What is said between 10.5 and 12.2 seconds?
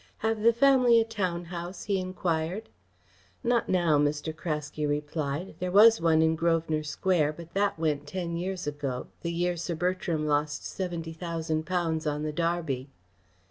seventy thousand pounds